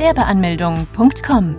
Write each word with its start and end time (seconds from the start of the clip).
www.gewerbeanmeldung.com. 0.00 1.56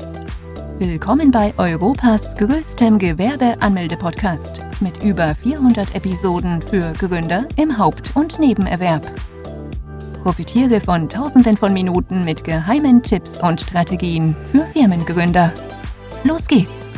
Willkommen 0.80 1.30
bei 1.30 1.54
Europas 1.58 2.36
größtem 2.38 2.98
Gewerbeanmelde-Podcast 2.98 4.62
mit 4.80 5.04
über 5.04 5.36
400 5.36 5.94
Episoden 5.94 6.60
für 6.64 6.92
Gründer 6.94 7.48
im 7.56 7.78
Haupt- 7.78 8.16
und 8.16 8.40
Nebenerwerb. 8.40 9.04
Profitiere 10.24 10.82
von 10.82 11.08
Tausenden 11.08 11.56
von 11.56 11.72
Minuten 11.72 12.26
mit 12.26 12.44
geheimen 12.44 13.04
Tipps 13.04 13.38
und 13.38 13.62
Strategien 13.62 14.36
für 14.52 14.66
Firmengründer. 14.66 15.54
Los 16.24 16.48
geht's! 16.48 16.92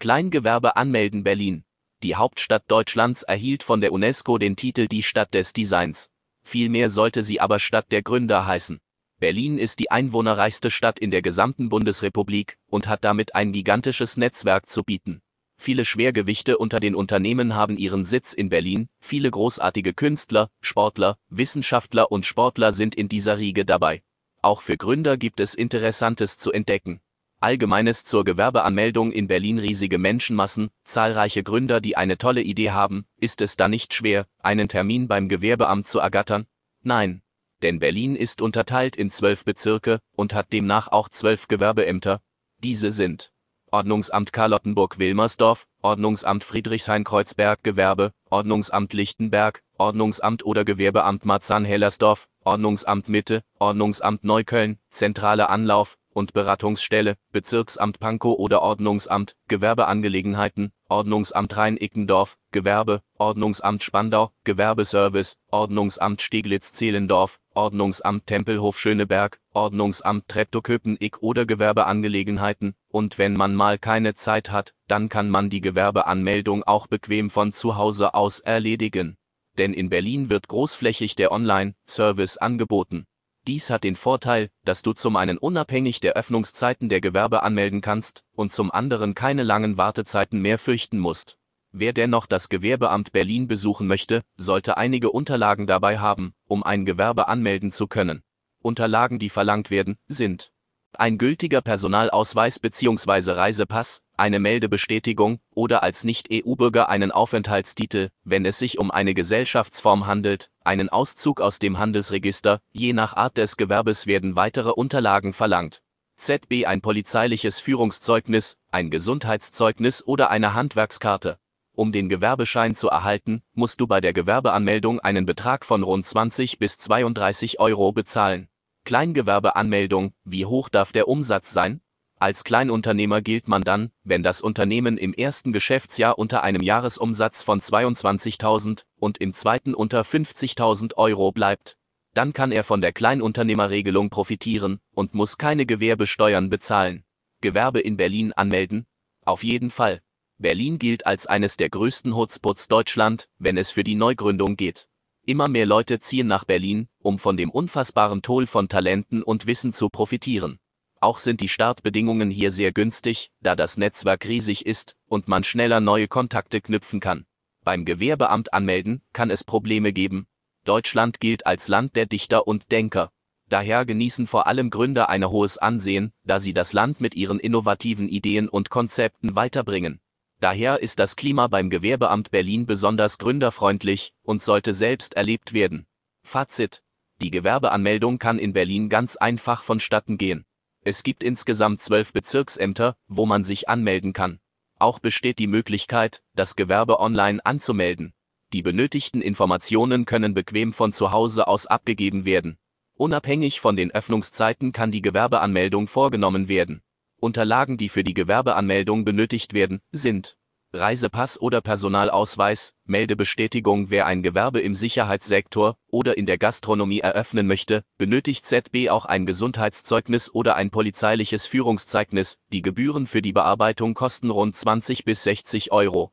Kleingewerbe 0.00 0.76
anmelden 0.76 1.24
Berlin. 1.24 1.64
Die 2.02 2.14
Hauptstadt 2.14 2.62
Deutschlands 2.68 3.22
erhielt 3.22 3.62
von 3.62 3.82
der 3.82 3.92
UNESCO 3.92 4.38
den 4.38 4.56
Titel 4.56 4.86
Die 4.86 5.02
Stadt 5.02 5.34
des 5.34 5.52
Designs. 5.52 6.08
Vielmehr 6.46 6.90
sollte 6.90 7.24
sie 7.24 7.40
aber 7.40 7.58
Stadt 7.58 7.90
der 7.90 8.02
Gründer 8.02 8.46
heißen. 8.46 8.78
Berlin 9.18 9.58
ist 9.58 9.80
die 9.80 9.90
einwohnerreichste 9.90 10.70
Stadt 10.70 11.00
in 11.00 11.10
der 11.10 11.20
gesamten 11.20 11.70
Bundesrepublik 11.70 12.56
und 12.68 12.86
hat 12.86 13.02
damit 13.02 13.34
ein 13.34 13.50
gigantisches 13.52 14.16
Netzwerk 14.16 14.70
zu 14.70 14.84
bieten. 14.84 15.22
Viele 15.58 15.84
Schwergewichte 15.84 16.56
unter 16.56 16.78
den 16.78 16.94
Unternehmen 16.94 17.56
haben 17.56 17.76
ihren 17.76 18.04
Sitz 18.04 18.32
in 18.32 18.48
Berlin, 18.48 18.88
viele 19.00 19.28
großartige 19.28 19.92
Künstler, 19.92 20.48
Sportler, 20.60 21.18
Wissenschaftler 21.30 22.12
und 22.12 22.24
Sportler 22.24 22.70
sind 22.70 22.94
in 22.94 23.08
dieser 23.08 23.38
Riege 23.38 23.64
dabei. 23.64 24.04
Auch 24.40 24.62
für 24.62 24.76
Gründer 24.76 25.16
gibt 25.16 25.40
es 25.40 25.52
Interessantes 25.52 26.38
zu 26.38 26.52
entdecken. 26.52 27.00
Allgemeines 27.46 28.04
zur 28.04 28.24
Gewerbeanmeldung 28.24 29.12
in 29.12 29.28
Berlin 29.28 29.60
riesige 29.60 29.98
Menschenmassen, 29.98 30.68
zahlreiche 30.82 31.44
Gründer, 31.44 31.80
die 31.80 31.96
eine 31.96 32.18
tolle 32.18 32.42
Idee 32.42 32.72
haben, 32.72 33.06
ist 33.20 33.40
es 33.40 33.56
da 33.56 33.68
nicht 33.68 33.94
schwer, 33.94 34.26
einen 34.40 34.66
Termin 34.66 35.06
beim 35.06 35.28
Gewerbeamt 35.28 35.86
zu 35.86 36.00
ergattern? 36.00 36.48
Nein. 36.82 37.22
Denn 37.62 37.78
Berlin 37.78 38.16
ist 38.16 38.42
unterteilt 38.42 38.96
in 38.96 39.12
zwölf 39.12 39.44
Bezirke 39.44 40.00
und 40.16 40.34
hat 40.34 40.52
demnach 40.52 40.88
auch 40.88 41.08
zwölf 41.08 41.46
Gewerbeämter. 41.46 42.20
Diese 42.64 42.90
sind 42.90 43.30
Ordnungsamt 43.70 44.32
Charlottenburg-Wilmersdorf, 44.34 45.68
Ordnungsamt 45.82 46.42
Friedrichshain-Kreuzberg 46.42 47.62
Gewerbe, 47.62 48.10
Ordnungsamt 48.28 48.92
Lichtenberg, 48.92 49.62
Ordnungsamt 49.78 50.44
oder 50.44 50.64
Gewerbeamt 50.64 51.24
Marzahn-Hellersdorf, 51.24 52.28
Ordnungsamt 52.42 53.08
Mitte, 53.08 53.44
Ordnungsamt 53.60 54.24
Neukölln, 54.24 54.80
zentrale 54.90 55.48
Anlauf, 55.48 55.96
und 56.16 56.32
Beratungsstelle, 56.32 57.16
Bezirksamt 57.30 58.00
Pankow 58.00 58.38
oder 58.38 58.62
Ordnungsamt, 58.62 59.36
Gewerbeangelegenheiten, 59.48 60.72
Ordnungsamt 60.88 61.54
Rhein-Ickendorf, 61.54 62.38
Gewerbe, 62.52 63.02
Ordnungsamt 63.18 63.82
Spandau, 63.82 64.32
Gewerbeservice, 64.44 65.36
Ordnungsamt 65.50 66.22
Steglitz-Zehlendorf, 66.22 67.38
Ordnungsamt 67.54 68.26
Tempelhof 68.26 68.78
Schöneberg, 68.78 69.38
Ordnungsamt 69.52 70.26
Treptow-Köpenick 70.28 71.18
oder 71.20 71.44
Gewerbeangelegenheiten, 71.44 72.74
und 72.88 73.18
wenn 73.18 73.34
man 73.34 73.54
mal 73.54 73.78
keine 73.78 74.14
Zeit 74.14 74.50
hat, 74.50 74.72
dann 74.88 75.10
kann 75.10 75.28
man 75.28 75.50
die 75.50 75.60
Gewerbeanmeldung 75.60 76.64
auch 76.64 76.86
bequem 76.86 77.28
von 77.28 77.52
zu 77.52 77.76
Hause 77.76 78.14
aus 78.14 78.40
erledigen. 78.40 79.18
Denn 79.58 79.74
in 79.74 79.90
Berlin 79.90 80.30
wird 80.30 80.48
großflächig 80.48 81.14
der 81.14 81.30
Online-Service 81.30 82.38
angeboten. 82.38 83.06
Dies 83.46 83.70
hat 83.70 83.84
den 83.84 83.94
Vorteil, 83.94 84.50
dass 84.64 84.82
du 84.82 84.92
zum 84.92 85.16
einen 85.16 85.38
unabhängig 85.38 86.00
der 86.00 86.14
Öffnungszeiten 86.14 86.88
der 86.88 87.00
Gewerbe 87.00 87.42
anmelden 87.44 87.80
kannst 87.80 88.24
und 88.32 88.50
zum 88.52 88.72
anderen 88.72 89.14
keine 89.14 89.44
langen 89.44 89.78
Wartezeiten 89.78 90.40
mehr 90.40 90.58
fürchten 90.58 90.98
musst. 90.98 91.38
Wer 91.70 91.92
dennoch 91.92 92.26
das 92.26 92.48
Gewerbeamt 92.48 93.12
Berlin 93.12 93.46
besuchen 93.46 93.86
möchte, 93.86 94.22
sollte 94.36 94.76
einige 94.76 95.10
Unterlagen 95.10 95.66
dabei 95.66 95.98
haben, 95.98 96.34
um 96.46 96.64
ein 96.64 96.86
Gewerbe 96.86 97.28
anmelden 97.28 97.70
zu 97.70 97.86
können. 97.86 98.22
Unterlagen, 98.62 99.18
die 99.18 99.30
verlangt 99.30 99.70
werden, 99.70 99.96
sind 100.08 100.52
ein 100.94 101.18
gültiger 101.18 101.60
Personalausweis 101.60 102.58
bzw. 102.58 103.32
Reisepass, 103.32 104.00
eine 104.16 104.38
Meldebestätigung 104.38 105.40
oder 105.54 105.82
als 105.82 106.04
Nicht-EU-Bürger 106.04 106.88
einen 106.88 107.10
Aufenthaltstitel, 107.10 108.10
wenn 108.24 108.44
es 108.44 108.58
sich 108.58 108.78
um 108.78 108.90
eine 108.90 109.14
Gesellschaftsform 109.14 110.06
handelt, 110.06 110.50
einen 110.64 110.88
Auszug 110.88 111.40
aus 111.40 111.58
dem 111.58 111.78
Handelsregister, 111.78 112.60
je 112.72 112.92
nach 112.92 113.14
Art 113.14 113.36
des 113.36 113.56
Gewerbes 113.56 114.06
werden 114.06 114.36
weitere 114.36 114.70
Unterlagen 114.70 115.32
verlangt. 115.32 115.82
ZB 116.16 116.64
ein 116.66 116.80
polizeiliches 116.80 117.60
Führungszeugnis, 117.60 118.56
ein 118.72 118.90
Gesundheitszeugnis 118.90 120.06
oder 120.06 120.30
eine 120.30 120.54
Handwerkskarte. 120.54 121.38
Um 121.74 121.92
den 121.92 122.08
Gewerbeschein 122.08 122.74
zu 122.74 122.88
erhalten, 122.88 123.42
musst 123.52 123.80
du 123.82 123.86
bei 123.86 124.00
der 124.00 124.14
Gewerbeanmeldung 124.14 124.98
einen 125.00 125.26
Betrag 125.26 125.66
von 125.66 125.82
rund 125.82 126.06
20 126.06 126.58
bis 126.58 126.78
32 126.78 127.60
Euro 127.60 127.92
bezahlen. 127.92 128.48
Kleingewerbeanmeldung, 128.84 130.14
wie 130.24 130.46
hoch 130.46 130.70
darf 130.70 130.92
der 130.92 131.06
Umsatz 131.06 131.52
sein? 131.52 131.82
Als 132.18 132.44
Kleinunternehmer 132.44 133.20
gilt 133.20 133.46
man 133.46 133.60
dann, 133.60 133.90
wenn 134.02 134.22
das 134.22 134.40
Unternehmen 134.40 134.96
im 134.96 135.12
ersten 135.12 135.52
Geschäftsjahr 135.52 136.18
unter 136.18 136.42
einem 136.42 136.62
Jahresumsatz 136.62 137.42
von 137.42 137.60
22.000 137.60 138.84
und 138.98 139.18
im 139.18 139.34
zweiten 139.34 139.74
unter 139.74 140.00
50.000 140.00 140.94
Euro 140.96 141.30
bleibt. 141.32 141.76
Dann 142.14 142.32
kann 142.32 142.52
er 142.52 142.64
von 142.64 142.80
der 142.80 142.94
Kleinunternehmerregelung 142.94 144.08
profitieren 144.08 144.80
und 144.94 145.12
muss 145.12 145.36
keine 145.36 145.66
Gewerbesteuern 145.66 146.48
bezahlen. 146.48 147.04
Gewerbe 147.42 147.80
in 147.80 147.98
Berlin 147.98 148.32
anmelden? 148.32 148.86
Auf 149.26 149.44
jeden 149.44 149.68
Fall. 149.68 150.00
Berlin 150.38 150.78
gilt 150.78 151.04
als 151.04 151.26
eines 151.26 151.58
der 151.58 151.68
größten 151.68 152.16
Hotspots 152.16 152.68
Deutschland, 152.68 153.28
wenn 153.38 153.58
es 153.58 153.70
für 153.70 153.84
die 153.84 153.94
Neugründung 153.94 154.56
geht. 154.56 154.88
Immer 155.26 155.48
mehr 155.48 155.66
Leute 155.66 156.00
ziehen 156.00 156.28
nach 156.28 156.44
Berlin, 156.44 156.88
um 157.02 157.18
von 157.18 157.36
dem 157.36 157.50
unfassbaren 157.50 158.22
Toll 158.22 158.46
von 158.46 158.68
Talenten 158.68 159.22
und 159.22 159.46
Wissen 159.46 159.74
zu 159.74 159.90
profitieren. 159.90 160.58
Auch 161.06 161.18
sind 161.18 161.40
die 161.40 161.46
Startbedingungen 161.48 162.32
hier 162.32 162.50
sehr 162.50 162.72
günstig, 162.72 163.30
da 163.40 163.54
das 163.54 163.76
Netzwerk 163.76 164.26
riesig 164.26 164.66
ist 164.66 164.96
und 165.06 165.28
man 165.28 165.44
schneller 165.44 165.78
neue 165.78 166.08
Kontakte 166.08 166.60
knüpfen 166.60 166.98
kann. 166.98 167.26
Beim 167.62 167.84
Gewerbeamt 167.84 168.52
anmelden 168.52 169.02
kann 169.12 169.30
es 169.30 169.44
Probleme 169.44 169.92
geben. 169.92 170.26
Deutschland 170.64 171.20
gilt 171.20 171.46
als 171.46 171.68
Land 171.68 171.94
der 171.94 172.06
Dichter 172.06 172.48
und 172.48 172.72
Denker. 172.72 173.12
Daher 173.48 173.84
genießen 173.84 174.26
vor 174.26 174.48
allem 174.48 174.68
Gründer 174.68 175.08
ein 175.08 175.24
hohes 175.24 175.58
Ansehen, 175.58 176.12
da 176.24 176.40
sie 176.40 176.52
das 176.52 176.72
Land 176.72 177.00
mit 177.00 177.14
ihren 177.14 177.38
innovativen 177.38 178.08
Ideen 178.08 178.48
und 178.48 178.70
Konzepten 178.70 179.36
weiterbringen. 179.36 180.00
Daher 180.40 180.82
ist 180.82 180.98
das 180.98 181.14
Klima 181.14 181.46
beim 181.46 181.70
Gewerbeamt 181.70 182.32
Berlin 182.32 182.66
besonders 182.66 183.18
gründerfreundlich 183.18 184.12
und 184.24 184.42
sollte 184.42 184.72
selbst 184.72 185.14
erlebt 185.14 185.52
werden. 185.52 185.86
Fazit. 186.24 186.82
Die 187.20 187.30
Gewerbeanmeldung 187.30 188.18
kann 188.18 188.40
in 188.40 188.52
Berlin 188.52 188.88
ganz 188.88 189.14
einfach 189.14 189.62
vonstatten 189.62 190.18
gehen. 190.18 190.44
Es 190.88 191.02
gibt 191.02 191.24
insgesamt 191.24 191.82
zwölf 191.82 192.12
Bezirksämter, 192.12 192.94
wo 193.08 193.26
man 193.26 193.42
sich 193.42 193.68
anmelden 193.68 194.12
kann. 194.12 194.38
Auch 194.78 195.00
besteht 195.00 195.40
die 195.40 195.48
Möglichkeit, 195.48 196.22
das 196.36 196.54
Gewerbe 196.54 197.00
online 197.00 197.44
anzumelden. 197.44 198.14
Die 198.52 198.62
benötigten 198.62 199.20
Informationen 199.20 200.04
können 200.04 200.32
bequem 200.32 200.72
von 200.72 200.92
zu 200.92 201.10
Hause 201.10 201.48
aus 201.48 201.66
abgegeben 201.66 202.24
werden. 202.24 202.56
Unabhängig 202.94 203.58
von 203.58 203.74
den 203.74 203.90
Öffnungszeiten 203.90 204.70
kann 204.70 204.92
die 204.92 205.02
Gewerbeanmeldung 205.02 205.88
vorgenommen 205.88 206.46
werden. 206.46 206.82
Unterlagen, 207.16 207.78
die 207.78 207.88
für 207.88 208.04
die 208.04 208.14
Gewerbeanmeldung 208.14 209.04
benötigt 209.04 209.54
werden, 209.54 209.80
sind 209.90 210.38
Reisepass 210.72 211.40
oder 211.40 211.60
Personalausweis, 211.60 212.74
Meldebestätigung 212.84 213.90
Wer 213.90 214.06
ein 214.06 214.22
Gewerbe 214.22 214.60
im 214.60 214.74
Sicherheitssektor 214.74 215.76
oder 215.88 216.16
in 216.16 216.26
der 216.26 216.38
Gastronomie 216.38 217.00
eröffnen 217.00 217.46
möchte, 217.46 217.84
benötigt 217.98 218.46
ZB 218.46 218.90
auch 218.90 219.04
ein 219.04 219.26
Gesundheitszeugnis 219.26 220.32
oder 220.32 220.56
ein 220.56 220.70
polizeiliches 220.70 221.46
Führungszeugnis. 221.46 222.38
Die 222.52 222.62
Gebühren 222.62 223.06
für 223.06 223.22
die 223.22 223.32
Bearbeitung 223.32 223.94
kosten 223.94 224.30
rund 224.30 224.56
20 224.56 225.04
bis 225.04 225.22
60 225.22 225.72
Euro. 225.72 226.12